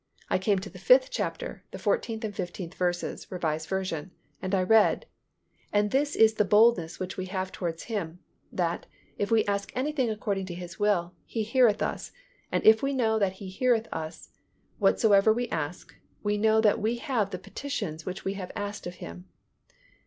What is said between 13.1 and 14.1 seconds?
that He heareth